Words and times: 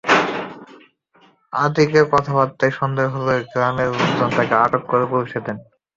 আতিকের 1.53 2.05
কথাবার্তায় 2.13 2.73
সন্দেহ 2.79 3.07
হলে 3.15 3.35
গ্রামের 3.51 3.89
লোকজন 3.91 4.29
তাঁকে 4.37 4.55
আটক 4.63 4.83
করে 4.91 5.05
পুলিশে 5.11 5.39
দেন। 5.45 5.57